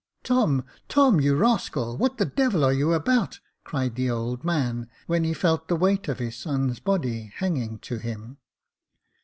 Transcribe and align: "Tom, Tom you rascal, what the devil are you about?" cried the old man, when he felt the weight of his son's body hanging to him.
"Tom, 0.23 0.63
Tom 0.89 1.19
you 1.21 1.35
rascal, 1.35 1.95
what 1.95 2.17
the 2.17 2.25
devil 2.25 2.63
are 2.63 2.73
you 2.73 2.91
about?" 2.91 3.39
cried 3.63 3.93
the 3.93 4.09
old 4.09 4.43
man, 4.43 4.89
when 5.05 5.23
he 5.23 5.31
felt 5.31 5.67
the 5.67 5.75
weight 5.75 6.07
of 6.07 6.17
his 6.17 6.35
son's 6.35 6.79
body 6.79 7.31
hanging 7.35 7.77
to 7.77 7.99
him. 7.99 8.37